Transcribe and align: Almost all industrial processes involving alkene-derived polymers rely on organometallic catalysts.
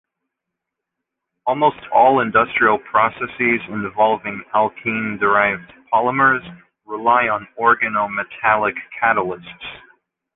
Almost 1.45 1.77
all 1.93 2.21
industrial 2.21 2.79
processes 2.79 3.61
involving 3.69 4.41
alkene-derived 4.51 5.71
polymers 5.93 6.41
rely 6.85 7.27
on 7.27 7.47
organometallic 7.59 8.73
catalysts. 8.99 9.77